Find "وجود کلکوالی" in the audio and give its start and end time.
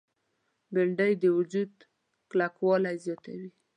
1.37-2.95